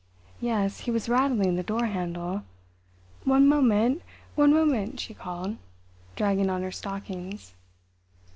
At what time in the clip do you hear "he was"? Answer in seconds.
0.79-1.07